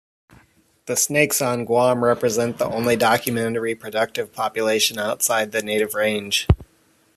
The 0.87 0.95
snakes 0.97 1.43
on 1.43 1.63
Guam 1.63 2.03
represent 2.03 2.57
the 2.57 2.65
only 2.65 2.95
documented 2.95 3.61
reproductive 3.61 4.33
population 4.33 4.97
outside 4.97 5.51
the 5.51 5.61
native 5.61 5.93
range. 5.93 6.47